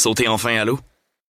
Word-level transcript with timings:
Sautez 0.00 0.28
enfin 0.28 0.56
à 0.56 0.64
l'eau. 0.64 0.78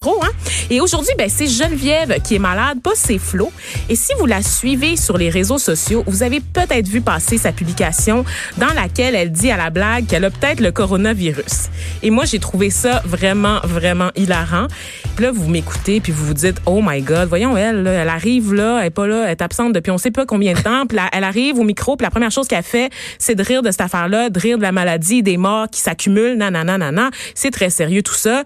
Hein? 0.04 0.32
Et 0.72 0.82
aujourd'hui, 0.82 1.14
ben, 1.16 1.30
c'est 1.30 1.46
Geneviève 1.46 2.20
qui 2.24 2.34
est 2.34 2.40
malade, 2.40 2.82
pas 2.82 2.94
c'est 2.96 3.20
Flo. 3.20 3.52
Et 3.88 3.96
si 3.96 4.14
vous 4.18 4.26
la 4.26 4.42
suivez 4.42 4.96
sur 4.96 5.16
les 5.16 5.30
réseaux 5.30 5.60
sociaux, 5.60 6.04
vous 6.08 6.24
avez 6.24 6.40
peut-être 6.40 6.88
vu 6.88 7.02
passer 7.02 7.38
sa 7.38 7.52
publication 7.52 8.26
dans 8.58 8.74
laquelle 8.74 9.14
elle 9.14 9.32
dit 9.32 9.52
à 9.52 9.58
la 9.58 9.70
blague 9.70 10.08
qu'elle 10.08 10.26
a 10.26 10.32
peut-être 10.32 10.60
le 10.60 10.72
coronavirus. 10.72 11.70
Et 12.02 12.10
moi, 12.10 12.26
j'ai 12.26 12.40
trouvé 12.40 12.72
ça 12.72 13.04
vraiment, 13.06 13.60
vraiment 13.64 14.10
hilarant. 14.16 14.66
Puis 15.16 15.26
là, 15.26 15.32
vous 15.32 15.48
m'écoutez, 15.48 16.02
puis 16.02 16.12
vous 16.12 16.26
vous 16.26 16.34
dites, 16.34 16.58
oh 16.66 16.82
my 16.84 17.04
God, 17.04 17.30
voyons, 17.30 17.56
elle, 17.56 17.86
elle 17.86 18.10
arrive 18.10 18.56
là, 18.56 18.80
elle 18.80 18.88
est 18.88 18.90
pas 18.90 19.06
là, 19.06 19.26
elle 19.26 19.32
est 19.32 19.42
absente 19.44 19.72
depuis 19.72 19.92
on 19.92 20.00
sait 20.00 20.10
pas 20.10 20.26
combien 20.26 20.54
de 20.54 20.62
temps. 20.62 20.86
Là, 20.92 21.10
elle 21.12 21.24
arrive 21.24 21.60
au 21.60 21.64
micro, 21.64 21.96
la 22.00 22.10
première 22.10 22.32
chose 22.32 22.48
qu'elle 22.48 22.64
fait, 22.64 22.90
c'est 23.20 23.36
de 23.36 23.44
rire 23.44 23.62
de 23.62 23.70
cette 23.70 23.82
affaire-là, 23.82 24.32
de 24.32 24.40
rire 24.40 24.58
de 24.58 24.64
la 24.64 24.72
maladie, 24.72 25.22
des 25.22 25.38
morts 25.38 25.68
qui 25.70 25.80
s'accumulent, 25.80 26.38
nanana, 26.38 26.80
nanana. 26.80 27.12
C'est 27.36 27.52
très 27.52 27.70
sérieux 27.70 28.02
tout 28.02 28.16
ça. 28.16 28.44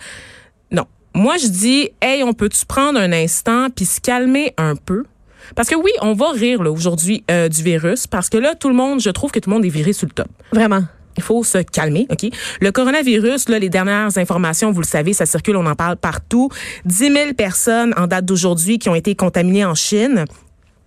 Moi, 1.16 1.38
je 1.38 1.48
dis, 1.48 1.90
hey, 2.02 2.24
on 2.24 2.34
peut-tu 2.34 2.66
prendre 2.66 3.00
un 3.00 3.14
instant 3.14 3.70
puis 3.74 3.86
se 3.86 4.02
calmer 4.02 4.54
un 4.58 4.76
peu? 4.76 5.06
Parce 5.56 5.70
que 5.70 5.76
oui, 5.76 5.92
on 6.02 6.12
va 6.12 6.32
rire 6.32 6.62
là 6.62 6.70
aujourd'hui 6.70 7.24
euh, 7.32 7.48
du 7.48 7.64
virus 7.64 8.06
parce 8.06 8.28
que 8.30 8.38
là, 8.38 8.54
tout 8.54 8.68
le 8.68 8.76
monde, 8.76 9.00
je 9.00 9.10
trouve 9.12 9.32
que 9.32 9.40
tout 9.40 9.50
le 9.50 9.56
monde 9.56 9.64
est 9.64 9.70
viré 9.70 9.94
sur 9.94 10.08
le 10.08 10.12
top. 10.12 10.28
Vraiment. 10.52 10.82
Il 11.16 11.24
faut 11.24 11.42
se 11.46 11.60
calmer, 11.60 12.06
OK? 12.10 12.30
Le 12.60 12.72
coronavirus, 12.74 13.48
là, 13.48 13.60
les 13.60 13.70
dernières 13.70 14.18
informations, 14.18 14.72
vous 14.72 14.82
le 14.82 14.86
savez, 14.86 15.14
ça 15.14 15.26
circule, 15.26 15.56
on 15.56 15.66
en 15.66 15.76
parle 15.76 15.96
partout. 15.96 16.50
10 16.84 17.14
000 17.14 17.34
personnes 17.34 17.94
en 17.96 18.08
date 18.08 18.26
d'aujourd'hui 18.26 18.78
qui 18.78 18.90
ont 18.90 18.96
été 18.96 19.16
contaminées 19.16 19.64
en 19.64 19.76
Chine. 19.76 20.26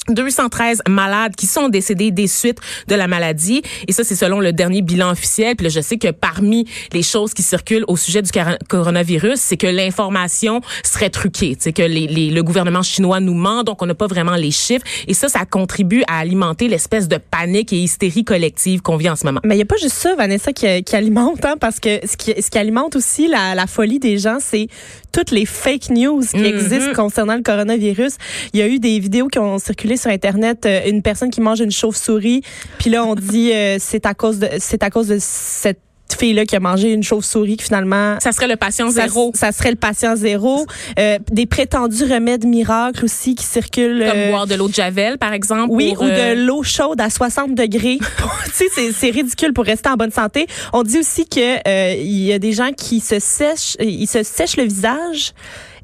213 0.08 0.82
malades 0.88 1.34
qui 1.36 1.46
sont 1.46 1.68
décédés 1.68 2.10
des 2.10 2.26
suites 2.26 2.58
de 2.86 2.94
la 2.94 3.06
maladie. 3.06 3.62
Et 3.86 3.92
ça, 3.92 4.04
c'est 4.04 4.16
selon 4.16 4.40
le 4.40 4.52
dernier 4.52 4.82
bilan 4.82 5.10
officiel. 5.10 5.56
Puis 5.56 5.64
là, 5.64 5.70
je 5.70 5.80
sais 5.80 5.98
que 5.98 6.10
parmi 6.10 6.66
les 6.92 7.02
choses 7.02 7.34
qui 7.34 7.42
circulent 7.42 7.84
au 7.88 7.96
sujet 7.96 8.22
du 8.22 8.30
coronavirus, 8.68 9.40
c'est 9.40 9.56
que 9.56 9.66
l'information 9.66 10.60
serait 10.84 11.10
truquée. 11.10 11.56
C'est 11.58 11.72
que 11.72 11.82
les, 11.82 12.06
les, 12.06 12.30
le 12.30 12.42
gouvernement 12.42 12.82
chinois 12.82 13.20
nous 13.20 13.34
ment, 13.34 13.65
donc 13.65 13.82
on 13.82 13.87
n'a 13.87 13.95
pas 13.95 14.06
vraiment 14.06 14.37
les 14.37 14.50
chiffres. 14.50 14.84
Et 15.06 15.15
ça, 15.15 15.28
ça 15.28 15.45
contribue 15.45 16.02
à 16.09 16.18
alimenter 16.18 16.68
l'espèce 16.68 17.09
de 17.09 17.18
panique 17.18 17.72
et 17.72 17.76
hystérie 17.76 18.24
collective 18.24 18.82
qu'on 18.82 18.96
vit 18.96 19.10
en 19.10 19.16
ce 19.16 19.26
moment. 19.26 19.40
Mais 19.45 19.54
il 19.54 19.59
n'y 19.59 19.62
a 19.62 19.66
pas 19.66 19.76
juste 19.76 19.96
ça, 19.96 20.15
Vanessa, 20.15 20.52
qui, 20.52 20.82
qui 20.84 20.96
alimente, 20.96 21.45
hein, 21.45 21.56
parce 21.60 21.80
que 21.80 22.00
ce 22.06 22.16
qui, 22.16 22.40
ce 22.40 22.50
qui 22.50 22.59
alimente 22.59 22.96
aussi 22.96 23.28
la, 23.28 23.54
la 23.54 23.66
folie 23.66 23.98
des 23.98 24.18
gens, 24.18 24.38
c'est 24.40 24.68
toutes 25.12 25.30
les 25.30 25.46
fake 25.46 25.90
news 25.90 26.20
qui 26.20 26.37
mm-hmm. 26.37 26.45
existent 26.45 26.93
concernant 26.95 27.37
le 27.37 27.43
coronavirus. 27.43 28.15
Il 28.52 28.60
y 28.60 28.62
a 28.62 28.68
eu 28.68 28.78
des 28.78 28.98
vidéos 28.98 29.28
qui 29.28 29.38
ont 29.38 29.59
circulé 29.59 29.96
sur 29.99 30.10
internet 30.10 30.65
euh, 30.65 30.80
une 30.87 31.02
personne 31.02 31.30
qui 31.30 31.41
mange 31.41 31.60
une 31.60 31.71
chauve-souris, 31.71 32.43
puis 32.79 32.91
là 32.91 33.04
on 33.04 33.15
dit 33.15 33.52
euh, 33.52 33.77
c'est 33.79 34.07
à 34.07 34.15
cause 34.15 34.38
de 34.38 34.49
c'est 34.59 34.82
à 34.82 34.90
cause 34.90 35.09
de 35.09 35.18
cette 35.21 35.80
fille-là 36.18 36.46
qui 36.46 36.57
a 36.57 36.60
mangé 36.60 36.90
une 36.90 37.02
chauve-souris 37.02 37.59
qui 37.59 37.65
finalement... 37.65 38.18
Ça 38.21 38.32
serait 38.32 38.49
le 38.49 38.57
patient 38.57 38.88
zéro. 38.88 39.30
Ça, 39.35 39.52
serait 39.52 39.71
le 39.71 39.77
patient 39.77 40.16
zéro. 40.16 40.66
Euh, 40.99 41.18
des 41.30 41.45
prétendus 41.45 42.05
remèdes 42.05 42.46
miracles 42.46 43.05
aussi 43.05 43.35
qui 43.35 43.45
circulent. 43.45 44.05
Comme 44.09 44.30
boire 44.30 44.46
de 44.46 44.55
l'eau 44.55 44.68
de 44.68 44.74
Javel, 44.74 45.18
par 45.18 45.35
exemple. 45.35 45.68
Oui, 45.71 45.95
ou 46.01 46.05
de 46.05 46.46
l'eau 46.46 46.62
chaude 46.62 46.99
à 47.01 47.10
60 47.10 47.55
degrés. 47.55 47.99
tu 48.59 48.68
sais, 48.68 48.90
c'est 48.90 49.10
ridicule 49.10 49.52
pour 49.52 49.66
rester 49.66 49.90
en 49.90 49.96
bonne 49.96 50.10
santé. 50.10 50.46
On 50.73 50.83
dit 50.83 50.99
aussi 50.99 51.29
que 51.29 51.99
il 52.01 52.24
y 52.24 52.33
a 52.33 52.38
des 52.38 52.52
gens 52.52 52.73
qui 52.73 53.01
se 53.01 53.18
sèchent, 53.18 53.77
ils 53.79 54.09
se 54.09 54.23
sèchent 54.23 54.57
le 54.57 54.65
visage 54.65 55.35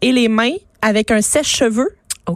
et 0.01 0.11
les 0.11 0.29
mains 0.29 0.57
avec 0.83 1.11
un 1.11 1.23
sèche-cheveux 1.23 1.91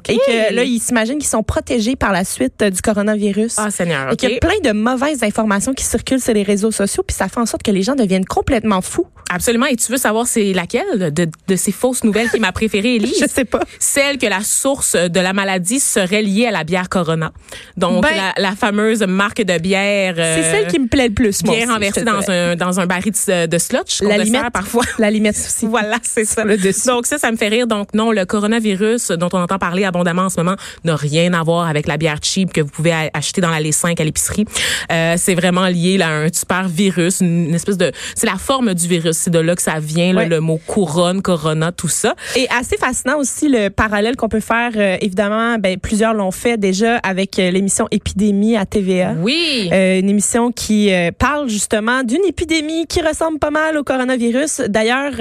et 0.08 0.18
que 0.18 0.54
là, 0.54 0.64
ils 0.64 0.80
s'imaginent 0.80 1.18
qu'ils 1.18 1.28
sont 1.28 1.42
protégés 1.42 1.96
par 1.96 2.12
la 2.12 2.24
suite 2.24 2.60
euh, 2.62 2.70
du 2.70 2.82
coronavirus. 2.82 3.56
Ah, 3.58 3.70
Seigneur. 3.70 4.12
Et 4.12 4.16
qu'il 4.16 4.30
y 4.30 4.34
a 4.34 4.38
plein 4.38 4.60
de 4.62 4.72
mauvaises 4.72 5.22
informations 5.22 5.72
qui 5.72 5.84
circulent 5.84 6.20
sur 6.20 6.34
les 6.34 6.42
réseaux 6.42 6.70
sociaux, 6.70 7.02
puis 7.06 7.16
ça 7.16 7.28
fait 7.28 7.40
en 7.40 7.46
sorte 7.46 7.62
que 7.62 7.70
les 7.70 7.82
gens 7.82 7.94
deviennent 7.94 8.26
complètement 8.26 8.82
fous. 8.82 9.06
Absolument. 9.28 9.66
Et 9.66 9.76
tu 9.76 9.90
veux 9.92 9.98
savoir 9.98 10.26
c'est 10.26 10.52
laquelle 10.52 11.12
de, 11.12 11.28
de, 11.48 11.56
ces 11.56 11.72
fausses 11.72 12.04
nouvelles 12.04 12.30
qui 12.30 12.40
m'a 12.40 12.52
préférée, 12.52 12.94
Elise? 12.96 13.18
Je 13.20 13.26
sais 13.28 13.44
pas. 13.44 13.60
Celle 13.78 14.18
que 14.18 14.26
la 14.26 14.40
source 14.40 14.96
de 14.96 15.20
la 15.20 15.32
maladie 15.32 15.80
serait 15.80 16.22
liée 16.22 16.46
à 16.46 16.50
la 16.50 16.64
bière 16.64 16.88
Corona. 16.88 17.32
Donc, 17.76 18.02
ben, 18.02 18.10
la, 18.16 18.32
la, 18.36 18.56
fameuse 18.56 19.02
marque 19.02 19.42
de 19.42 19.58
bière. 19.58 20.14
c'est 20.16 20.42
celle 20.42 20.66
qui 20.68 20.78
me 20.78 20.86
plaît 20.86 21.08
le 21.08 21.14
plus, 21.14 21.44
moi. 21.44 21.54
Bière 21.54 21.68
renversée 21.68 22.02
dans 22.02 22.30
un, 22.30 22.56
dans 22.56 22.80
un 22.80 22.86
baril 22.86 23.12
de, 23.12 23.46
de 23.46 23.58
slotch. 23.58 24.02
La 24.02 24.18
limette. 24.18 24.50
parfois. 24.52 24.84
La 24.98 25.10
limette 25.10 25.36
aussi. 25.36 25.66
voilà, 25.78 25.98
c'est 26.02 26.24
ça. 26.24 26.44
Le 26.44 26.56
Donc, 26.86 27.06
ça, 27.06 27.18
ça 27.18 27.30
me 27.30 27.36
fait 27.36 27.48
rire. 27.48 27.66
Donc, 27.66 27.94
non, 27.94 28.12
le 28.12 28.24
coronavirus 28.24 29.08
dont 29.12 29.28
on 29.32 29.38
entend 29.38 29.58
parler 29.58 29.84
abondamment 29.84 30.22
en 30.22 30.30
ce 30.30 30.38
moment 30.38 30.56
n'a 30.84 30.96
rien 30.96 31.32
à 31.34 31.42
voir 31.42 31.68
avec 31.68 31.86
la 31.86 31.96
bière 31.96 32.18
cheap 32.22 32.52
que 32.52 32.60
vous 32.60 32.68
pouvez 32.68 32.92
acheter 33.12 33.40
dans 33.40 33.50
l'allée 33.50 33.72
5 33.72 34.00
à 34.00 34.04
l'épicerie. 34.04 34.44
Euh, 34.90 35.14
c'est 35.16 35.34
vraiment 35.34 35.66
lié 35.66 35.98
là, 35.98 36.08
à 36.08 36.12
un 36.12 36.28
super 36.32 36.68
virus, 36.68 37.20
une 37.20 37.54
espèce 37.54 37.76
de... 37.76 37.92
C'est 38.14 38.26
la 38.26 38.36
forme 38.36 38.74
du 38.74 38.88
virus. 38.88 39.17
C'est 39.18 39.30
de 39.30 39.38
là 39.38 39.54
que 39.54 39.62
ça 39.62 39.80
vient, 39.80 40.12
le 40.12 40.40
mot 40.40 40.60
couronne, 40.66 41.22
corona, 41.22 41.72
tout 41.72 41.88
ça. 41.88 42.14
Et 42.36 42.46
assez 42.50 42.76
fascinant 42.76 43.18
aussi 43.18 43.48
le 43.48 43.68
parallèle 43.68 44.16
qu'on 44.16 44.28
peut 44.28 44.40
faire. 44.40 44.72
Euh, 44.76 44.96
évidemment, 45.00 45.58
ben, 45.58 45.78
plusieurs 45.78 46.14
l'ont 46.14 46.30
fait 46.30 46.56
déjà 46.56 46.96
avec 46.98 47.38
euh, 47.38 47.50
l'émission 47.50 47.86
Épidémie 47.90 48.56
à 48.56 48.66
TVA. 48.66 49.14
Oui. 49.20 49.68
une 49.72 50.08
émission 50.08 50.52
qui 50.52 50.90
parle 51.18 51.48
justement 51.48 52.02
d'une 52.02 52.24
épidémie 52.26 52.86
qui 52.86 53.00
ressemble 53.00 53.38
pas 53.38 53.50
mal 53.50 53.76
au 53.76 53.84
coronavirus. 53.84 54.62
D'ailleurs, 54.68 55.12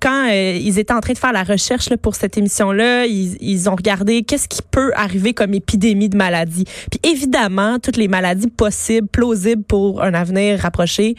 quand 0.00 0.26
ils 0.28 0.78
étaient 0.78 0.92
en 0.92 1.00
train 1.00 1.12
de 1.12 1.18
faire 1.18 1.32
la 1.32 1.42
recherche 1.42 1.90
là, 1.90 1.96
pour 1.96 2.14
cette 2.14 2.36
émission-là, 2.38 3.06
ils, 3.06 3.36
ils 3.40 3.68
ont 3.68 3.74
regardé 3.74 4.22
qu'est-ce 4.22 4.48
qui 4.48 4.62
peut 4.62 4.92
arriver 4.94 5.34
comme 5.34 5.54
épidémie 5.54 6.08
de 6.08 6.16
maladie. 6.16 6.64
Puis 6.90 7.00
évidemment, 7.08 7.78
toutes 7.78 7.96
les 7.96 8.08
maladies 8.08 8.48
possibles, 8.48 9.08
plausibles 9.08 9.62
pour 9.62 10.02
un 10.02 10.14
avenir 10.14 10.58
rapproché, 10.60 11.14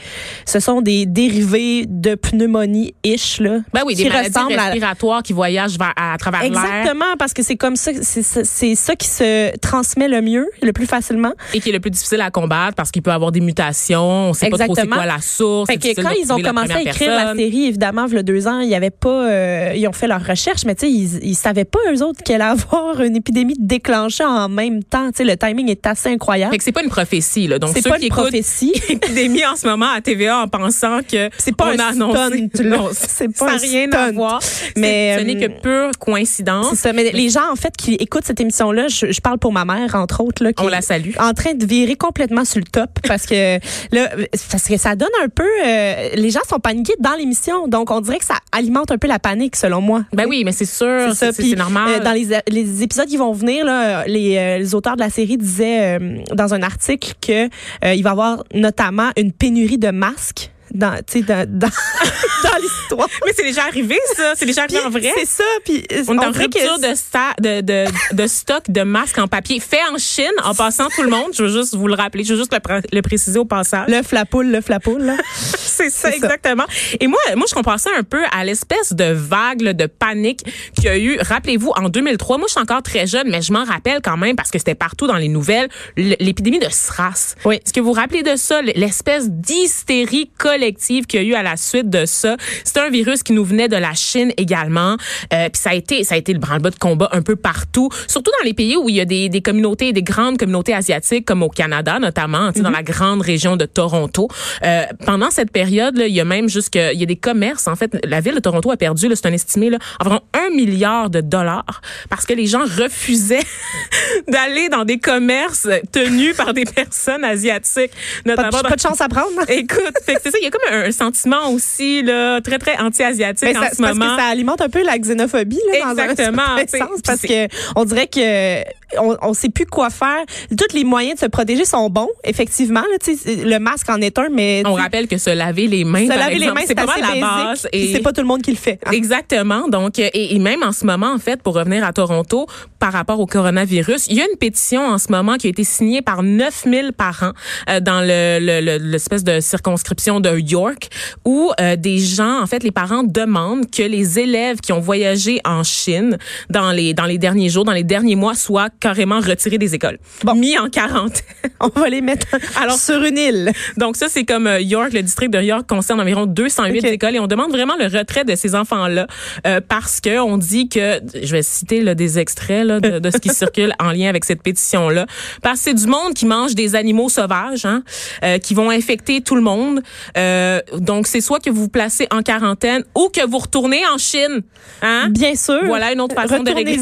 ce 0.46 0.60
sont 0.60 0.82
des 0.82 1.06
dérivés 1.06 1.86
de 1.88 2.09
pneumonie-ish. 2.16 3.40
Là, 3.40 3.60
ben 3.74 3.82
oui, 3.86 3.96
des 3.96 4.10
maladies 4.10 4.56
respiratoires 4.56 5.24
qui 5.24 5.34
voyagent 5.34 5.78
à, 5.96 6.18
travers 6.18 6.42
l'air. 6.42 6.50
Exactement, 6.50 7.16
parce 7.18 7.34
que 7.34 7.44
c'est 7.44 7.56
comme 7.56 7.76
ça, 7.76 7.92
c'est 8.02 8.76
ça 8.76 8.96
qui 8.96 9.08
se 9.08 9.56
transmet 9.58 10.08
le 10.08 10.22
mieux, 10.22 10.48
le 10.62 10.74
plus 10.74 10.86
facilement. 10.86 11.34
Et 11.54 11.60
qui 11.60 11.70
est 11.70 11.74
le 11.74 11.80
plus 11.80 11.92
difficile 11.92 12.22
à 12.22 12.32
combattre 12.32 12.76
parce 12.76 12.92
qu'il 12.92 13.02
peut 13.02 13.12
avoir 13.12 13.32
des 13.32 13.42
mutations, 13.42 14.30
on 14.30 14.34
sait 14.34 14.50
pas 14.50 14.58
trop 14.58 14.76
c'est 14.76 14.88
quoi 14.88 15.06
la 15.06 15.22
source. 15.22 15.70
Fait 15.70 15.78
que 15.78 16.02
quand 16.02 16.12
ils 16.12 16.32
ont 16.32 16.42
commencé 16.42 16.72
à 16.72 16.82
écrire 16.82 17.12
la 17.12 17.36
série, 17.36 17.66
évidemment, 17.66 18.06
il 18.08 18.16
y 18.16 18.18
a 18.18 18.24
deux 18.24 18.48
ans, 18.48 18.60
il 18.60 18.70
y 18.70 18.76
avait 18.76 18.90
pas, 18.90 19.30
euh, 19.30 19.74
ils 19.76 19.88
ont 19.88 19.94
fait 19.94 20.08
leur 20.08 20.26
recherche, 20.26 20.66
mais 20.66 20.76
tu 20.76 20.88
sais, 20.88 20.92
ils, 20.92 21.24
ils 21.24 21.36
savaient 21.36 21.66
pas 21.66 21.80
eux 21.92 22.04
autres 22.04 22.24
qu'elle 22.24 22.42
allait 22.42 22.52
avoir 22.52 23.02
une 23.02 23.16
épidémie 23.16 23.56
déclenchée 23.58 24.24
en 24.24 24.50
même 24.50 24.84
temps. 24.84 25.08
Tu 25.12 25.18
sais, 25.18 25.24
le 25.24 25.38
timing 25.38 25.70
est 25.70 25.86
assez 25.86 26.10
incroyable. 26.10 26.52
Fait 26.52 26.58
que 26.58 26.64
c'est 26.64 26.72
pas 26.72 26.84
une 26.84 26.90
prophétie, 26.90 27.48
là. 27.48 27.60
Donc, 27.60 27.72
c'est 27.74 27.88
pas 27.88 28.00
une 28.00 28.10
prophétie. 28.10 28.74
épidémie 28.90 29.46
en 29.46 29.56
ce 29.56 29.68
moment 29.68 29.92
à 29.92 30.02
TVA 30.02 30.40
en 30.40 30.48
pensant 30.48 31.00
que 31.00 31.30
c'est 31.38 31.56
pas 31.56 31.74
un 31.74 31.80
annoncé. 32.02 32.50
c'est 33.08 33.28
pas 33.38 33.58
ça 33.58 33.66
rien 33.66 33.92
à 33.92 34.12
voir. 34.12 34.42
Mais 34.76 35.18
ce 35.20 35.24
n'est 35.24 35.36
que 35.36 35.52
euh, 35.52 35.62
pure 35.62 36.00
coïncidence. 36.00 36.68
C'est 36.72 36.76
ça. 36.76 36.94
Mais 36.94 37.12
les 37.12 37.30
gens, 37.30 37.52
en 37.52 37.56
fait, 37.56 37.76
qui 37.78 37.96
écoutent 37.96 38.26
cette 38.26 38.40
émission-là, 38.40 38.88
je, 38.88 39.12
je, 39.12 39.22
parle 39.22 39.38
pour 39.38 39.52
ma 39.52 39.66
mère, 39.66 39.96
entre 39.96 40.24
autres, 40.24 40.44
là, 40.44 40.54
qui 40.54 40.64
on 40.64 40.68
la 40.68 40.82
salue. 40.82 41.12
En 41.20 41.34
train 41.34 41.54
de 41.54 41.66
virer 41.66 41.96
complètement 41.96 42.46
sur 42.46 42.60
le 42.60 42.66
top 42.66 42.90
parce 43.08 43.26
que 43.26 43.60
là, 43.92 44.10
parce 44.52 44.66
que 44.66 44.78
ça 44.78 44.96
donne 44.96 45.10
un 45.24 45.30
peu. 45.30 45.44
Euh, 45.66 46.10
les 46.16 46.30
gens 46.30 46.42
sont 46.48 46.60
paniqués 46.60 46.96
dans 47.00 47.16
l'émission, 47.16 47.68
donc 47.68 47.92
on 47.92 48.02
dirait 48.02 48.20
que 48.20 48.26
ça 48.26 48.38
alimente 48.52 48.92
un 48.92 48.98
peu 48.98 49.08
la 49.08 49.20
panique, 49.20 49.56
selon 49.56 49.82
moi. 49.82 50.04
Ben 50.14 50.26
oui, 50.28 50.44
mais 50.46 50.52
c'est 50.52 50.66
sûr, 50.66 51.14
c'est 51.14 51.56
normal. 51.56 51.90
Euh, 51.90 52.04
dans 52.04 52.14
les, 52.14 52.28
les 52.48 52.84
épisodes 52.84 53.08
qui 53.08 53.18
vont 53.18 53.34
venir, 53.34 53.66
là, 53.66 54.06
les, 54.08 54.38
euh, 54.38 54.58
les 54.58 54.76
auteurs 54.76 54.96
de 54.96 55.02
la 55.02 55.10
série 55.10 55.38
disaient 55.38 56.00
euh, 56.00 56.18
dans 56.34 56.54
un 56.54 56.62
article 56.62 57.14
que 57.22 57.46
euh, 57.46 57.94
il 57.94 58.04
va 58.04 58.10
y 58.10 58.12
avoir 58.12 58.44
notamment 58.54 59.10
une 59.18 59.32
pénurie 59.32 59.78
de 59.78 59.92
masques 59.92 60.52
dans, 60.74 61.00
dans, 61.16 61.46
dans, 61.48 61.68
dans 62.44 62.58
l'histoire. 62.62 63.08
Mais 63.26 63.34
c'est 63.36 63.44
déjà 63.44 63.64
arrivé, 63.66 63.98
ça. 64.16 64.34
C'est 64.36 64.46
déjà 64.46 64.64
arrivé 64.64 64.80
en 64.80 64.90
vrai. 64.90 65.12
C'est 65.18 65.26
ça. 65.26 65.44
Puis 65.66 65.86
on, 66.08 66.18
est 66.20 66.26
en 66.26 66.32
rupture 66.32 66.80
de, 66.80 67.42
de, 67.42 67.62
de, 67.62 68.16
de, 68.16 68.28
stock 68.28 68.64
de 68.70 68.82
masques 68.82 69.18
en 69.18 69.28
papier 69.28 69.60
fait 69.60 69.82
en 69.94 69.98
Chine, 69.98 70.32
en 70.44 70.54
passant 70.54 70.88
tout 70.90 71.04
le 71.04 71.10
monde. 71.10 71.32
Je 71.34 71.44
veux 71.44 71.62
juste 71.62 71.76
vous 71.76 71.88
le 71.88 71.96
rappeler. 71.96 72.24
Je 72.24 72.34
veux 72.34 72.40
juste 72.40 72.54
le, 72.54 73.02
préciser 73.02 73.40
au 73.40 73.46
passage. 73.46 73.88
Le 73.88 74.04
flapoule, 74.04 74.52
le 74.52 74.62
flapoule, 74.62 75.02
là. 75.02 75.18
c'est 75.90 76.10
ça, 76.10 76.16
exactement. 76.16 76.66
Et 77.00 77.08
moi, 77.08 77.20
moi, 77.36 77.46
je 77.50 77.54
compare 77.54 77.80
ça 77.80 77.90
un 77.98 78.04
peu 78.04 78.24
à 78.32 78.44
l'espèce 78.44 78.94
de 78.94 79.12
vague 79.12 79.60
de 79.60 79.86
panique 79.86 80.42
qu'il 80.76 80.86
y 80.86 80.88
a 80.88 80.98
eu. 80.98 81.18
Rappelez-vous, 81.20 81.72
en 81.76 81.90
2003, 81.90 82.38
moi, 82.38 82.48
je 82.48 82.54
suis 82.54 82.62
encore 82.62 82.82
très 82.82 83.08
jeune, 83.08 83.30
mais 83.30 83.42
je 83.42 83.52
m'en 83.52 83.64
rappelle 83.64 84.02
quand 84.04 84.18
même 84.18 84.36
parce 84.36 84.52
que 84.52 84.58
c'était 84.58 84.76
partout 84.76 85.08
dans 85.08 85.18
les 85.18 85.28
nouvelles, 85.28 85.70
l'épidémie 85.98 86.60
de 86.60 86.70
SRAS. 86.70 87.36
Oui. 87.46 87.56
Est-ce 87.56 87.74
que 87.74 87.80
vous 87.80 87.90
vous 87.90 87.94
rappelez 87.94 88.22
de 88.22 88.36
ça? 88.36 88.62
L'espèce 88.62 89.30
d'hystérie 89.30 90.30
collective 90.38 91.08
qu'il 91.08 91.24
y 91.24 91.26
a 91.26 91.28
eu 91.28 91.34
à 91.34 91.42
la 91.42 91.58
suite 91.58 91.90
de 91.90 92.06
ça? 92.06 92.38
C'était 92.64 92.82
un 92.82 92.90
virus 92.90 93.24
qui 93.24 93.34
nous 93.34 93.44
venait 93.44 93.68
de 93.68 93.76
la 93.76 93.94
Chine 93.96 94.32
également. 94.38 94.96
Euh, 95.34 95.50
puis 95.50 95.60
ça 95.60 95.72
a 95.72 95.74
été, 95.74 96.04
ça 96.04 96.16
a 96.16 96.18
été 96.18 96.34
le 96.34 96.40
branle-bas 96.40 96.70
de 96.70 96.78
combat 96.78 97.10
un 97.12 97.24
peu 97.24 97.36
partout, 97.36 97.90
surtout 98.08 98.32
dans 98.40 98.46
les 98.46 98.54
pays 98.54 98.78
où 98.78 98.90
il 98.90 98.96
y 98.96 99.02
a 99.02 99.06
des, 99.06 99.30
des 99.30 99.42
communautés, 99.42 99.92
des 99.92 100.04
grandes 100.04 100.38
communautés 100.38 100.74
asiatiques, 100.74 101.26
comme 101.26 101.42
au 101.42 101.50
Canada 101.50 101.98
notamment, 102.00 102.52
dans 102.52 102.70
mhm. 102.70 102.76
la 102.76 102.84
grande 102.84 103.22
région 103.22 103.58
de 103.58 103.66
Toronto. 103.66 104.28
Euh, 104.64 104.84
pendant 105.06 105.32
cette 105.32 105.52
période, 105.52 105.70
là, 105.80 106.08
il 106.08 106.14
y 106.14 106.20
a 106.20 106.26
même 106.26 106.50
jusque, 106.50 106.76
il 106.76 107.00
y 107.00 107.04
a 107.04 107.06
des 107.06 107.16
commerces. 107.16 107.68
En 107.68 107.76
fait, 107.76 107.98
la 108.04 108.20
ville 108.22 108.36
de 108.36 108.40
Toronto 108.40 108.72
a 108.72 108.78
perdu, 108.78 109.08
c'est 109.14 109.26
un 109.26 109.34
estimé, 109.34 109.70
là, 109.70 109.78
environ 110.00 110.22
un 110.34 110.50
milliard 110.50 111.10
de 111.10 111.22
dollars 111.22 111.82
parce 112.10 112.26
que 112.26 112.34
les 112.34 112.46
gens 112.46 112.64
refusaient 112.64 113.46
d'aller 114.28 114.70
dans 114.70 114.86
des 114.86 115.00
commerces 115.00 115.68
tenus 115.92 116.36
par 116.36 116.54
des 116.54 116.66
personnes 116.76 117.24
asiatiques. 117.24 117.92
Notamment 118.26 118.50
pas, 118.50 118.64
de, 118.64 118.68
pas 118.68 118.76
de 118.76 118.82
chance 118.82 119.02
à 119.02 119.08
prendre. 119.08 119.50
Écoute, 119.50 119.94
c'est 120.06 120.22
ça, 120.22 120.38
il 120.40 120.44
y 120.44 120.48
a 120.48 120.52
comme 120.52 120.74
un, 120.74 120.92
sentiment 120.92 121.52
aussi 121.52 122.02
là, 122.04 122.42
très, 122.42 122.58
très 122.58 122.78
anti-asiatique 122.78 123.58
en 123.58 123.76
ce 123.76 123.82
moment. 123.82 124.00
Parce 124.00 124.16
que 124.16 124.22
ça 124.22 124.28
alimente 124.28 124.62
un 124.62 124.70
peu 124.70 124.84
la 124.84 124.98
xénophobie 124.98 125.60
là, 125.72 125.92
Exactement, 125.92 126.56
dans 126.56 126.62
un 126.62 126.68
sens. 126.68 127.02
Parce 127.06 127.22
que 127.22 127.48
on 127.76 127.86
dirait 127.86 128.08
que 128.08 128.64
on, 128.98 129.18
on 129.22 129.34
sait 129.34 129.50
plus 129.50 129.66
quoi 129.66 129.90
faire. 129.90 130.24
Tous 130.50 130.76
les 130.76 130.84
moyens 130.84 131.16
de 131.16 131.20
se 131.22 131.26
protéger 131.28 131.66
sont 131.66 131.90
bons, 131.90 132.10
effectivement. 132.24 132.82
Là, 132.82 132.98
le 133.28 133.58
masque 133.60 133.90
en 133.90 134.02
est 134.02 134.18
un, 134.18 134.30
mais... 134.32 134.64
On 134.66 134.74
rappelle 134.74 135.08
que 135.08 135.18
se 135.18 135.30
laver 135.30 135.68
les 135.68 135.84
mains, 135.84 136.06
se 136.06 136.18
laver 136.18 136.40
les 136.40 136.48
mains, 136.52 136.62
c'est 136.66 136.76
pas 136.76 136.86
la 136.86 137.20
base. 137.20 137.68
Et 137.72 137.94
c'est 137.94 138.02
pas 138.02 138.12
tout 138.12 138.22
le 138.22 138.28
monde 138.28 138.42
qui 138.42 138.52
le 138.52 138.58
fait. 138.58 138.80
Hein. 138.86 138.92
Exactement. 138.92 139.68
Donc, 139.68 140.00
euh, 140.00 140.10
et, 140.14 140.40
même 140.40 140.64
en 140.64 140.72
ce 140.72 140.86
moment, 140.86 141.12
en 141.14 141.20
fait, 141.20 141.42
pour 141.42 141.56
revenir 141.56 141.84
à 141.84 141.94
Toronto, 141.94 142.48
par 142.80 142.94
rapport 142.94 143.20
au 143.20 143.26
coronavirus, 143.26 144.08
il 144.08 144.18
y 144.18 144.22
a 144.22 144.26
une 144.30 144.38
pétition 144.38 144.86
en 144.86 144.98
ce 144.98 145.12
moment 145.12 145.36
qui 145.36 145.48
a 145.48 145.50
été 145.50 145.64
signée 145.64 146.02
par 146.02 146.24
9000 146.24 146.94
parents 146.94 147.34
euh, 147.70 147.80
dans 147.80 148.02
l'espèce 148.02 149.24
le, 149.26 149.36
de 149.36 149.40
circonscription 149.40 150.20
de 150.20 150.38
York, 150.38 150.90
où 151.26 151.52
euh, 151.60 151.76
des 151.76 152.00
gens, 152.00 152.42
en 152.42 152.48
fait, 152.48 152.64
les 152.64 152.72
parents 152.72 153.04
demandent 153.04 153.70
que 153.70 153.84
les 153.84 154.20
élèves 154.20 154.60
qui 154.60 154.72
ont 154.72 154.80
voyagé 154.80 155.40
en 155.46 155.64
Chine 155.64 156.18
dans 156.50 156.72
les 156.72 156.94
dans 156.94 157.06
les 157.06 157.18
derniers 157.18 157.50
jours, 157.50 157.66
dans 157.66 157.74
les 157.74 157.84
derniers 157.84 158.16
mois, 158.16 158.36
soient 158.36 158.70
carrément 158.80 159.20
retirés 159.20 159.58
des 159.58 159.76
écoles, 159.76 160.00
bon. 160.24 160.36
mis 160.36 160.58
en 160.58 160.70
quarantaine. 160.70 161.24
On 161.60 161.68
va 161.68 161.90
les 161.90 162.02
mettre 162.02 162.28
alors 162.62 162.78
sur 162.78 163.04
une 163.04 163.18
île. 163.18 163.52
Donc 163.78 163.96
ça, 163.96 164.08
c'est 164.10 164.26
comme 164.26 164.50
York, 164.60 164.94
le 164.94 165.02
district 165.02 165.34
de 165.34 165.42
York 165.42 165.68
concerne 165.68 166.00
environ 166.00 166.26
208 166.26 166.86
écoles 166.86 167.16
et 167.16 167.20
on 167.20 167.28
demande 167.28 167.52
vraiment 167.52 167.76
le 167.78 167.86
retrait 167.86 168.24
de 168.24 168.36
ces 168.36 168.56
enfants-là 168.56 169.08
euh, 169.46 169.62
parce 169.66 170.02
que 170.02 170.20
on 170.20 170.38
dit 170.38 170.70
que, 170.70 171.00
je 171.22 171.32
vais 171.32 171.42
citer 171.42 171.82
là, 171.82 171.96
des 171.96 172.20
extraits 172.20 172.66
là, 172.66 172.80
de, 172.80 173.00
de, 173.00 173.12
ce 173.12 173.18
qui 173.18 173.30
circule 173.34 173.74
en 173.80 173.92
lien 173.92 174.10
avec 174.10 174.26
cette 174.26 174.42
pétition-là, 174.42 175.06
parce 175.42 175.60
que 175.60 175.64
c'est 175.66 175.74
du 175.74 175.88
monde 175.88 176.14
qui 176.14 176.26
mange 176.26 176.56
des 176.56 176.76
animaux 176.76 177.10
sauvages, 177.10 177.66
hein, 177.66 177.84
euh, 178.24 178.38
qui 178.38 178.54
vont 178.54 178.70
infecter 178.70 179.22
tout 179.22 179.36
le 179.36 179.42
monde. 179.42 179.82
Euh, 180.18 180.62
donc 180.78 181.08
c'est 181.08 181.22
soit 181.22 181.40
que 181.40 181.50
vous 181.50 181.60
vous 181.60 181.70
placez 181.70 182.08
en 182.12 182.22
quarantaine 182.22 182.84
ou 182.96 183.10
que 183.10 183.26
vous 183.28 183.38
retournez 183.38 183.86
en 183.88 183.98
Chine. 183.98 184.42
Hein? 184.82 185.10
Bien 185.10 185.36
sûr. 185.36 185.62
Voilà 185.66 185.92
une 185.92 186.02
autre 186.02 186.16
façon 186.16 186.42
de 186.42 186.52
régler. 186.52 186.80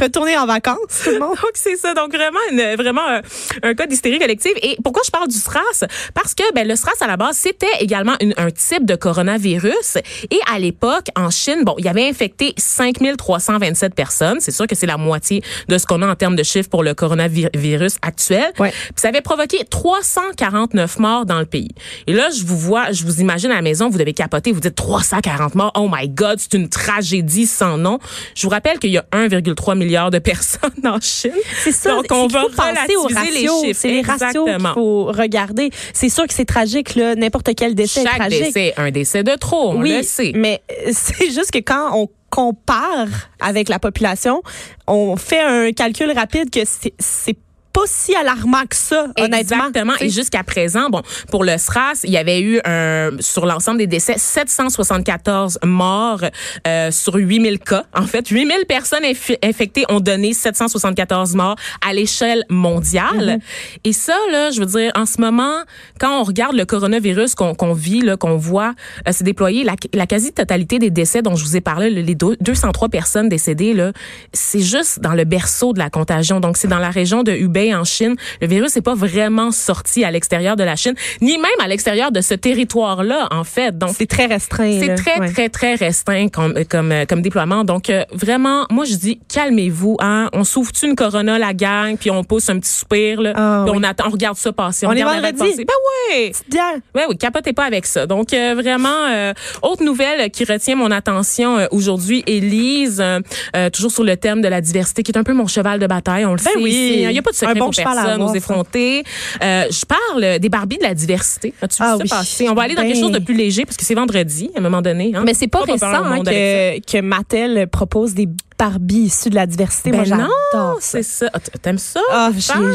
Retournez 0.00 0.36
en 0.38 0.46
vacances, 0.46 1.08
Donc 1.18 1.38
c'est 1.54 1.76
ça. 1.76 1.94
Donc 1.94 2.14
vraiment, 2.14 2.38
une, 2.50 2.76
vraiment 2.76 3.06
un, 3.06 3.20
un 3.62 3.74
cas 3.74 3.86
d'hystérie 3.86 4.18
collective. 4.18 4.54
Et 4.62 4.76
pourquoi 4.82 5.02
je 5.04 5.10
parle 5.10 5.28
du 5.28 5.36
SRAS? 5.36 5.86
Parce 6.14 6.34
que 6.34 6.42
ben, 6.54 6.66
le 6.66 6.76
SRAS 6.76 6.92
à 7.00 7.06
la 7.06 7.16
base 7.16 7.36
c'était 7.36 7.66
également 7.80 8.14
une, 8.20 8.34
un 8.36 8.50
type 8.50 8.84
de 8.84 8.94
coronavirus. 8.94 9.98
Et 10.30 10.40
à 10.52 10.58
l'époque, 10.58 11.06
en 11.16 11.30
Chine, 11.30 11.62
bon, 11.64 11.74
il 11.78 11.84
y 11.84 11.88
avait 11.88 12.08
infecté 12.08 12.54
5327 12.56 13.94
personnes. 13.94 14.38
C'est 14.40 14.50
sûr 14.50 14.66
que 14.66 14.74
c'est 14.74 14.86
la 14.86 14.96
moitié 14.96 15.42
de 15.68 15.78
ce 15.78 15.86
qu'on 15.86 16.02
a 16.02 16.06
en 16.06 16.14
termes 16.14 16.36
de 16.36 16.42
chiffres 16.42 16.68
pour 16.68 16.82
le 16.82 16.94
coronavirus 16.94 17.96
actuel. 18.02 18.52
Ouais. 18.58 18.70
Puis 18.70 18.94
ça 18.96 19.08
avait 19.08 19.20
provoqué 19.20 19.64
349 19.70 20.98
morts 20.98 21.26
dans 21.26 21.38
le 21.38 21.46
pays. 21.46 21.70
Et 22.06 22.12
là, 22.12 22.28
je 22.30 22.44
vous 22.44 22.58
vois, 22.58 22.92
je 22.92 23.04
vous 23.04 23.20
imagine 23.20 23.50
à 23.50 23.56
la 23.56 23.62
maison, 23.62 23.88
vous 23.88 23.98
devez 23.98 24.14
capoter, 24.14 24.52
vous 24.52 24.60
dites 24.60 24.74
340 24.74 25.54
morts. 25.54 25.72
Oh 25.76 25.88
my 25.90 26.08
God, 26.08 26.38
c'est 26.38 26.54
une 26.54 26.68
tragédie 26.68 27.46
sans 27.46 27.78
nom. 27.78 27.98
Je 28.34 28.42
vous 28.42 28.50
rappelle 28.50 28.78
qu'il 28.78 28.90
y 28.90 28.98
a 28.98 29.06
1,3 29.12 29.76
milliard 29.76 30.10
de 30.10 30.18
personnes 30.28 30.70
en 30.84 30.98
Chine. 31.08 31.32
C'est 31.62 31.72
ça. 31.72 31.90
Donc 31.90 32.06
on 32.10 32.26
va 32.26 32.44
penser 32.54 32.96
aux 32.96 33.06
ratios. 33.06 33.66
C'est 33.74 33.88
les 33.88 34.02
ratios 34.02 34.48
qu'il 34.48 34.68
faut 34.74 35.04
regarder. 35.06 35.70
C'est 35.92 36.08
sûr 36.08 36.26
que 36.26 36.34
c'est 36.34 36.44
tragique 36.44 36.94
là. 36.94 37.14
N'importe 37.14 37.50
quel 37.56 37.74
décès 37.74 38.02
Chaque 38.02 38.14
est 38.14 38.18
tragique. 38.18 38.54
décès, 38.54 38.74
un 38.76 38.90
décès 38.90 39.22
de 39.22 39.34
trop. 39.36 39.72
On 39.72 39.80
oui, 39.80 39.96
le 39.98 40.02
sait. 40.02 40.32
Mais 40.34 40.62
c'est 40.92 41.30
juste 41.30 41.50
que 41.50 41.58
quand 41.58 41.90
on 41.94 42.08
compare 42.30 43.08
avec 43.40 43.68
la 43.68 43.78
population, 43.78 44.42
on 44.86 45.16
fait 45.16 45.40
un 45.40 45.72
calcul 45.72 46.10
rapide 46.12 46.50
que 46.50 46.60
c'est 46.98 47.36
pas 47.72 47.82
si 47.86 48.14
alarmant 48.14 48.64
que 48.68 48.76
ça, 48.76 49.06
honnêtement. 49.18 49.68
Exactement. 49.68 49.92
Et 50.00 50.08
jusqu'à 50.08 50.42
présent, 50.42 50.90
bon, 50.90 51.02
pour 51.30 51.44
le 51.44 51.56
SRAS, 51.58 52.00
il 52.04 52.10
y 52.10 52.16
avait 52.16 52.40
eu 52.40 52.60
un, 52.64 53.10
sur 53.20 53.46
l'ensemble 53.46 53.78
des 53.78 53.86
décès 53.86 54.14
774 54.16 55.58
morts 55.64 56.24
euh, 56.66 56.90
sur 56.90 57.14
8000 57.14 57.58
cas. 57.58 57.84
En 57.94 58.06
fait, 58.06 58.28
8000 58.28 58.66
personnes 58.66 59.04
infectées 59.42 59.84
ont 59.88 60.00
donné 60.00 60.32
774 60.32 61.34
morts 61.34 61.56
à 61.86 61.92
l'échelle 61.92 62.44
mondiale. 62.48 63.38
Mm-hmm. 63.38 63.80
Et 63.84 63.92
ça, 63.92 64.16
là, 64.30 64.50
je 64.50 64.60
veux 64.60 64.66
dire, 64.66 64.92
en 64.94 65.06
ce 65.06 65.20
moment, 65.20 65.62
quand 66.00 66.20
on 66.20 66.24
regarde 66.24 66.56
le 66.56 66.64
coronavirus 66.64 67.34
qu'on 67.34 67.54
qu'on 67.54 67.72
vit, 67.72 68.00
là, 68.00 68.16
qu'on 68.16 68.36
voit 68.36 68.74
euh, 69.06 69.12
se 69.12 69.24
déployer, 69.24 69.64
la, 69.64 69.74
la 69.94 70.06
quasi-totalité 70.06 70.78
des 70.78 70.90
décès 70.90 71.22
dont 71.22 71.34
je 71.34 71.44
vous 71.44 71.56
ai 71.56 71.60
parlé, 71.60 71.90
les 71.90 72.14
203 72.14 72.88
personnes 72.88 73.28
décédées, 73.28 73.74
là, 73.74 73.92
c'est 74.32 74.60
juste 74.60 75.00
dans 75.00 75.14
le 75.14 75.24
berceau 75.24 75.72
de 75.72 75.78
la 75.78 75.90
contagion. 75.90 76.40
Donc, 76.40 76.56
c'est 76.56 76.68
dans 76.68 76.78
la 76.78 76.90
région 76.90 77.22
de 77.22 77.32
Hubei 77.32 77.67
en 77.74 77.84
Chine. 77.84 78.16
Le 78.40 78.46
virus 78.46 78.74
n'est 78.76 78.82
pas 78.82 78.94
vraiment 78.94 79.50
sorti 79.50 80.04
à 80.04 80.10
l'extérieur 80.10 80.56
de 80.56 80.64
la 80.64 80.76
Chine, 80.76 80.94
ni 81.20 81.32
même 81.38 81.46
à 81.60 81.68
l'extérieur 81.68 82.12
de 82.12 82.20
ce 82.20 82.34
territoire-là, 82.34 83.28
en 83.30 83.44
fait. 83.44 83.76
Donc 83.76 83.90
c'est 83.96 84.06
très 84.06 84.26
restreint. 84.26 84.78
C'est 84.80 84.94
très 84.94 85.18
ouais. 85.20 85.32
très 85.32 85.48
très 85.48 85.74
restreint 85.74 86.28
comme 86.28 86.54
comme 86.68 86.92
comme 87.08 87.22
déploiement. 87.22 87.64
Donc 87.64 87.90
euh, 87.90 88.04
vraiment, 88.12 88.66
moi 88.70 88.84
je 88.84 88.94
dis 88.94 89.20
calmez-vous. 89.32 89.96
Hein, 90.00 90.28
on 90.32 90.44
souffle 90.44 90.72
une 90.84 90.94
Corona 90.96 91.38
la 91.38 91.54
gang, 91.54 91.96
puis 91.96 92.10
on 92.10 92.24
pousse 92.24 92.48
un 92.50 92.58
petit 92.58 92.70
soupir 92.70 93.20
là, 93.20 93.32
Ah, 93.34 93.62
puis 93.64 93.72
oui. 93.74 93.78
on 93.80 93.88
attend, 93.88 94.04
on 94.08 94.10
regarde 94.10 94.36
ça 94.36 94.52
passer. 94.52 94.86
On 94.86 94.90
est 94.92 95.02
regarde 95.02 95.22
la 95.22 95.30
vendredi. 95.32 95.50
passer. 95.50 95.64
Ben 95.64 95.74
oui. 96.16 96.32
Bien. 96.48 96.72
Ouais, 96.94 97.04
oui, 97.08 97.16
capotez 97.16 97.52
pas 97.52 97.64
avec 97.64 97.86
ça. 97.86 98.06
Donc 98.06 98.32
euh, 98.32 98.54
vraiment, 98.54 99.06
euh, 99.10 99.32
autre 99.62 99.82
nouvelle 99.84 100.30
qui 100.30 100.44
retient 100.44 100.76
mon 100.76 100.90
attention 100.90 101.58
euh, 101.58 101.66
aujourd'hui, 101.70 102.22
Élise, 102.26 103.00
euh, 103.00 103.20
euh, 103.56 103.70
toujours 103.70 103.90
sur 103.92 104.04
le 104.04 104.16
thème 104.16 104.40
de 104.42 104.48
la 104.48 104.60
diversité, 104.60 105.02
qui 105.02 105.12
est 105.12 105.18
un 105.18 105.22
peu 105.24 105.32
mon 105.32 105.46
cheval 105.46 105.78
de 105.78 105.86
bataille. 105.86 106.24
On 106.24 106.32
le 106.32 106.36
Ben 106.38 106.52
sait. 106.52 106.58
oui. 106.58 107.04
Il 107.04 107.10
y 107.12 107.18
a 107.18 107.22
pas 107.22 107.30
de 107.30 107.36
secret 107.36 107.47
Un 107.50 107.54
bon 107.54 107.66
pour 107.66 107.74
personne 107.74 108.22
aux 108.22 108.34
effrontés. 108.34 109.02
Euh, 109.42 109.64
je 109.70 109.84
parle 109.84 110.38
des 110.38 110.48
Barbies 110.48 110.78
de 110.78 110.82
la 110.84 110.94
diversité. 110.94 111.52
As-tu 111.62 111.76
Ah 111.80 111.96
vu 111.96 112.02
oui. 112.02 112.08
ça 112.08 112.16
passer? 112.16 112.48
On 112.48 112.54
va 112.54 112.62
aller 112.62 112.74
dans 112.74 112.82
Ben- 112.82 112.92
quelque 112.92 113.00
chose 113.02 113.12
de 113.12 113.18
plus 113.18 113.34
léger 113.34 113.64
parce 113.64 113.76
que 113.76 113.84
c'est 113.84 113.94
vendredi 113.94 114.50
à 114.54 114.58
un 114.58 114.62
moment 114.62 114.82
donné. 114.82 115.12
Hein? 115.14 115.22
Mais 115.24 115.34
c'est 115.34 115.48
pas 115.48 115.64
Pas 115.64 115.72
récent 115.72 115.86
hein, 115.86 116.22
que, 116.24 116.78
que 116.80 117.00
Mattel 117.00 117.66
propose 117.68 118.14
des 118.14 118.28
Barbies 118.58 119.04
issues 119.06 119.30
de 119.30 119.36
la 119.36 119.46
diversité. 119.46 119.90
Ben 119.92 120.06
Moi, 120.06 120.16
non, 120.18 120.28
ça. 120.52 120.74
c'est 120.80 121.02
ça. 121.04 121.30
Ah, 121.32 121.38
T'aimes 121.62 121.78
ça? 121.78 122.00
Ah, 122.10 122.30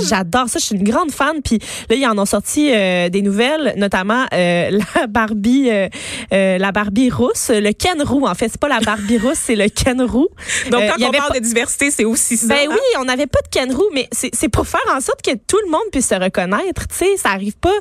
j'adore 0.08 0.48
ça. 0.48 0.58
Je 0.60 0.66
suis 0.66 0.76
une 0.76 0.84
grande 0.84 1.12
fan. 1.12 1.42
Puis 1.44 1.60
là, 1.90 1.96
ils 1.96 2.06
en 2.08 2.18
ont 2.18 2.26
sorti 2.26 2.72
euh, 2.74 3.10
des 3.10 3.22
nouvelles, 3.22 3.74
notamment 3.78 4.26
euh, 4.34 4.72
la 4.96 5.08
Barbie, 5.08 5.70
euh, 5.70 5.90
euh, 6.32 6.58
la 6.58 6.72
Barbie 6.72 7.10
rousse, 7.10 7.50
le 7.54 7.72
Ken 7.74 8.02
roux. 8.02 8.26
En 8.26 8.34
fait, 8.34 8.48
c'est 8.50 8.60
pas 8.60 8.70
la 8.70 8.80
Barbie 8.80 9.18
rousse, 9.18 9.40
c'est 9.44 9.56
le 9.56 9.68
Ken 9.68 10.02
roux. 10.02 10.30
Donc 10.72 10.82
Euh, 10.82 10.88
quand 10.90 10.98
y 11.00 11.04
on 11.04 11.10
avait 11.10 11.18
parle 11.18 11.34
pas- 11.34 11.40
de 11.40 11.44
diversité, 11.46 11.92
c'est 11.92 12.06
aussi 12.06 12.38
ça. 12.38 12.48
Ben 12.48 12.60
hein? 12.70 12.72
oui, 12.72 13.00
on 13.00 13.06
n'avait 13.06 13.28
pas 13.28 13.40
de 13.42 13.50
Ken 13.50 13.74
roux, 13.74 13.90
mais 13.94 14.08
c'est 14.14 14.50
pour 14.50 14.66
faire 14.68 14.80
en 14.96 15.02
sorte 15.02 15.22
que 15.22 15.32
tout 15.36 15.60
le 15.66 15.72
monde 15.72 15.82
puisse 15.92 16.08
se 16.08 16.16
reconnaître. 16.16 16.88
Tu 16.88 16.96
sais, 16.96 17.18
ça 17.18 17.30
arrive 17.30 17.58
pas. 17.58 17.74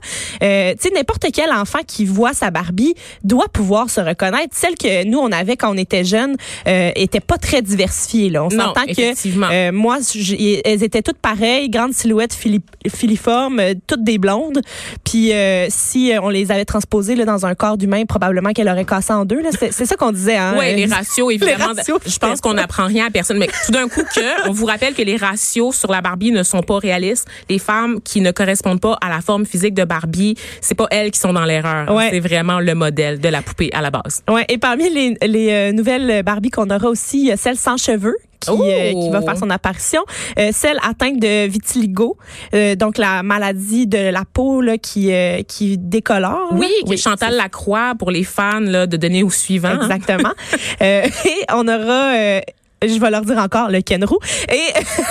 Euh, 0.42 0.72
tu 0.80 0.88
sais, 0.88 0.94
n'importe 0.94 1.26
quel 1.32 1.50
enfant 1.52 1.80
qui 1.86 2.04
voit 2.04 2.32
sa 2.32 2.50
Barbie 2.50 2.94
doit 3.22 3.48
pouvoir 3.48 3.90
se 3.90 4.00
reconnaître. 4.00 4.56
Celle 4.56 4.74
que 4.74 5.04
nous 5.04 5.18
on 5.18 5.30
avait 5.30 5.56
quand 5.56 5.70
on 5.72 5.76
était 5.78 6.04
jeunes 6.04 6.34
euh, 6.66 6.90
était 6.96 7.20
pas 7.20 7.38
très 7.38 7.62
diversifiée. 7.62 7.91
Là, 8.30 8.44
on 8.44 8.50
s'entend 8.50 8.84
que 8.86 9.52
euh, 9.52 9.72
moi, 9.72 9.98
elles 10.64 10.82
étaient 10.82 11.02
toutes 11.02 11.18
pareilles, 11.18 11.68
grandes 11.70 11.92
silhouettes 11.94 12.34
fili- 12.34 12.60
filiformes, 12.94 13.60
euh, 13.60 13.74
toutes 13.86 14.04
des 14.04 14.18
blondes. 14.18 14.60
Puis 15.04 15.32
euh, 15.32 15.66
si 15.70 16.12
euh, 16.12 16.20
on 16.22 16.28
les 16.28 16.50
avait 16.50 16.64
transposées 16.64 17.14
là, 17.14 17.24
dans 17.24 17.46
un 17.46 17.54
corps 17.54 17.76
d'humain, 17.76 18.04
probablement 18.04 18.52
qu'elle 18.52 18.68
aurait 18.68 18.84
cassé 18.84 19.12
en 19.12 19.24
deux. 19.24 19.40
là. 19.40 19.50
C'est 19.52 19.84
ça 19.86 19.96
qu'on 19.96 20.12
disait. 20.12 20.36
Hein? 20.36 20.54
Oui, 20.58 20.74
les 20.74 20.86
ratios, 20.86 21.32
évidemment. 21.32 21.74
ratios, 21.74 21.98
je 22.06 22.18
pense 22.18 22.40
qu'on 22.40 22.54
n'apprend 22.54 22.86
rien 22.86 23.06
à 23.06 23.10
personne. 23.10 23.38
Mais 23.38 23.48
tout 23.66 23.72
d'un 23.72 23.88
coup, 23.88 24.02
que, 24.02 24.48
on 24.48 24.52
vous 24.52 24.66
rappelle 24.66 24.94
que 24.94 25.02
les 25.02 25.16
ratios 25.16 25.76
sur 25.76 25.90
la 25.90 26.00
Barbie 26.00 26.30
ne 26.32 26.42
sont 26.42 26.62
pas 26.62 26.78
réalistes. 26.78 27.26
Les 27.48 27.58
femmes 27.58 28.00
qui 28.02 28.20
ne 28.20 28.30
correspondent 28.30 28.80
pas 28.80 28.96
à 29.00 29.08
la 29.08 29.20
forme 29.20 29.46
physique 29.46 29.74
de 29.74 29.84
Barbie, 29.84 30.34
c'est 30.60 30.74
pas 30.74 30.86
elles 30.90 31.10
qui 31.10 31.18
sont 31.20 31.32
dans 31.32 31.44
l'erreur. 31.44 31.90
Ouais. 31.94 32.08
C'est 32.10 32.20
vraiment 32.20 32.60
le 32.60 32.74
modèle 32.74 33.20
de 33.20 33.28
la 33.28 33.42
poupée 33.42 33.70
à 33.72 33.80
la 33.80 33.90
base. 33.90 34.22
Ouais, 34.28 34.44
et 34.48 34.58
parmi 34.58 34.88
les, 34.90 35.16
les 35.26 35.50
euh, 35.50 35.72
nouvelles 35.72 36.22
Barbie 36.22 36.50
qu'on 36.50 36.70
aura 36.70 36.88
aussi, 36.88 37.20
il 37.20 37.26
y 37.26 37.32
a 37.32 37.36
celle 37.36 37.56
sans 37.56 37.76
cheveux. 37.82 38.16
Qui, 38.40 38.50
Oh! 38.50 38.60
euh, 38.64 38.90
qui 38.90 39.08
va 39.10 39.22
faire 39.22 39.36
son 39.38 39.50
apparition, 39.50 40.02
Euh, 40.36 40.50
celle 40.52 40.76
atteinte 40.82 41.20
de 41.20 41.46
vitiligo, 41.46 42.16
euh, 42.54 42.74
donc 42.74 42.98
la 42.98 43.22
maladie 43.22 43.86
de 43.86 44.10
la 44.10 44.24
peau 44.24 44.60
là, 44.60 44.78
qui 44.78 45.12
qui 45.46 45.78
décolore. 45.78 46.48
Oui, 46.52 46.68
que 46.88 46.96
Chantal 46.96 47.36
Lacroix 47.36 47.94
pour 47.96 48.10
les 48.10 48.24
fans 48.24 48.58
là, 48.58 48.88
de 48.88 48.96
donner 48.96 49.22
au 49.22 49.30
suivant. 49.30 49.68
hein. 49.68 49.78
Exactement. 49.82 50.32
Et 50.80 51.02
on 51.54 51.68
aura, 51.68 52.40
je 52.82 52.98
vais 53.00 53.10
leur 53.10 53.22
dire 53.22 53.38
encore, 53.38 53.68
le 53.70 53.80
Ken 53.80 54.04
Roux. 54.04 54.18
Et 54.50 54.60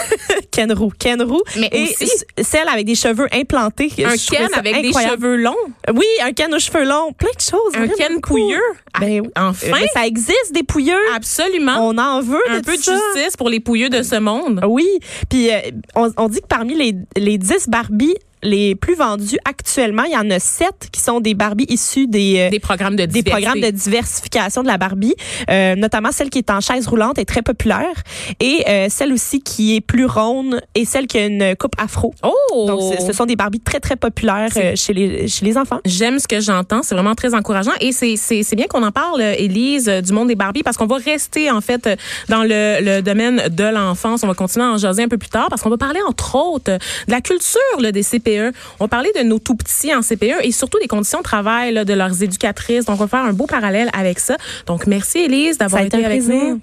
Ken 0.51 0.71
Roux, 0.71 0.91
Ken 0.97 1.21
Roux. 1.21 1.41
Mais 1.57 1.69
et 1.71 1.83
aussi- 1.83 2.09
celle 2.41 2.67
avec 2.67 2.85
des 2.85 2.95
cheveux 2.95 3.27
implantés. 3.31 3.91
Un 3.99 4.15
Ken 4.17 4.49
avec 4.53 4.75
incroyable. 4.75 4.91
des 5.17 5.21
cheveux 5.21 5.35
longs? 5.37 5.55
Oui, 5.93 6.05
un 6.23 6.31
Ken 6.33 6.53
aux 6.53 6.59
cheveux 6.59 6.83
longs. 6.85 7.13
Plein 7.13 7.29
de 7.35 7.41
choses. 7.41 7.73
Un 7.75 7.87
Ken 7.87 8.19
pouilleux? 8.21 8.59
Ben 8.99 9.21
oui. 9.21 9.29
Enfin, 9.37 9.67
mais 9.79 9.87
ça 9.93 10.05
existe, 10.05 10.51
des 10.53 10.63
pouilleux. 10.63 10.95
absolument. 11.15 11.77
On 11.87 11.97
en 11.97 12.21
veut 12.21 12.39
un 12.49 12.59
de 12.59 12.65
peu 12.65 12.75
de 12.77 12.81
ça. 12.81 12.93
justice 13.15 13.37
pour 13.37 13.49
les 13.49 13.59
pouilleux 13.59 13.89
de 13.89 14.03
ce 14.03 14.15
monde. 14.15 14.61
Oui, 14.67 14.87
puis 15.29 15.49
euh, 15.51 15.59
on, 15.95 16.11
on 16.17 16.27
dit 16.29 16.41
que 16.41 16.47
parmi 16.47 16.73
les, 16.75 16.95
les 17.17 17.37
10 17.37 17.69
Barbie 17.69 18.15
les 18.43 18.75
plus 18.75 18.95
vendus 18.95 19.37
actuellement. 19.45 20.03
Il 20.03 20.13
y 20.13 20.17
en 20.17 20.29
a 20.29 20.39
sept 20.39 20.89
qui 20.91 21.01
sont 21.01 21.19
des 21.19 21.33
Barbies 21.33 21.65
issues 21.69 22.07
des, 22.07 22.49
des 22.49 22.59
programmes 22.59 22.95
de 22.95 23.05
des 23.05 23.23
programmes 23.23 23.59
de 23.59 23.69
diversification 23.69 24.63
de 24.63 24.67
la 24.67 24.77
Barbie, 24.77 25.15
euh, 25.49 25.75
notamment 25.75 26.11
celle 26.11 26.29
qui 26.29 26.39
est 26.39 26.49
en 26.49 26.59
chaise 26.59 26.87
roulante 26.87 27.17
est 27.17 27.25
très 27.25 27.41
populaire 27.41 27.93
et 28.39 28.63
euh, 28.67 28.87
celle 28.89 29.13
aussi 29.13 29.41
qui 29.41 29.75
est 29.75 29.81
plus 29.81 30.05
ronde 30.05 30.61
et 30.75 30.85
celle 30.85 31.07
qui 31.07 31.17
a 31.17 31.25
une 31.25 31.55
coupe 31.55 31.75
afro. 31.77 32.13
Oh! 32.23 32.65
Donc 32.67 32.93
ce 33.05 33.13
sont 33.13 33.25
des 33.25 33.35
Barbies 33.35 33.59
très 33.59 33.79
très 33.79 33.95
populaires 33.95 34.49
euh, 34.57 34.73
chez 34.75 34.93
les 34.93 35.27
chez 35.27 35.45
les 35.45 35.57
enfants. 35.57 35.79
J'aime 35.85 36.19
ce 36.19 36.27
que 36.27 36.39
j'entends, 36.39 36.83
c'est 36.83 36.95
vraiment 36.95 37.15
très 37.15 37.33
encourageant 37.33 37.73
et 37.79 37.91
c'est 37.91 38.15
c'est 38.15 38.55
bien 38.55 38.67
qu'on 38.67 38.83
en 38.83 38.91
parle 38.91 39.21
Élise 39.21 39.87
du 39.87 40.13
monde 40.13 40.27
des 40.27 40.35
Barbies 40.35 40.63
parce 40.63 40.77
qu'on 40.77 40.87
va 40.87 40.97
rester 40.97 41.51
en 41.51 41.61
fait 41.61 41.89
dans 42.29 42.43
le, 42.43 42.81
le 42.81 43.01
domaine 43.01 43.49
de 43.49 43.63
l'enfance, 43.63 44.23
on 44.23 44.27
va 44.27 44.33
continuer 44.33 44.65
à 44.65 44.69
en 44.69 44.77
jaser 44.77 45.03
un 45.03 45.07
peu 45.07 45.17
plus 45.17 45.29
tard 45.29 45.47
parce 45.49 45.61
qu'on 45.61 45.69
va 45.69 45.77
parler 45.77 45.99
entre 46.07 46.35
autres 46.35 46.71
de 46.71 47.11
la 47.11 47.21
culture 47.21 47.59
là, 47.79 47.91
des 47.91 48.03
CPE. 48.31 48.55
On 48.79 48.87
parler 48.87 49.11
de 49.17 49.23
nos 49.23 49.39
tout 49.39 49.55
petits 49.55 49.93
en 49.93 50.01
CPE 50.01 50.43
et 50.43 50.51
surtout 50.51 50.79
des 50.79 50.87
conditions 50.87 51.19
de 51.19 51.23
travail 51.23 51.73
là, 51.73 51.85
de 51.85 51.93
leurs 51.93 52.23
éducatrices. 52.23 52.85
Donc 52.85 52.95
on 52.99 53.05
va 53.05 53.07
faire 53.07 53.25
un 53.25 53.33
beau 53.33 53.45
parallèle 53.45 53.89
avec 53.93 54.19
ça. 54.19 54.37
Donc 54.65 54.87
merci 54.87 55.19
Élise 55.19 55.57
d'avoir 55.57 55.81
été 55.81 56.03
avec 56.03 56.23
nous. 56.23 56.61